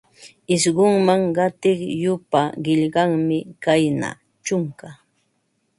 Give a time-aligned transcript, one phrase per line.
[0.55, 4.09] Isqunman qatiq yupa, qillqanmi kayna:
[4.45, 4.89] chunka